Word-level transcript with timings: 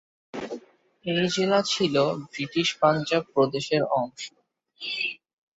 এই 1.05 1.25
জেলা 1.35 1.59
ছিল 1.71 1.95
ব্রিটিশ 2.25 2.67
পাঞ্জাব 2.81 3.23
প্রদেশের 3.33 3.83
অংশ। 3.95 4.23